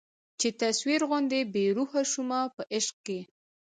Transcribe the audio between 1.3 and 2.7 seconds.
بې روح سومه په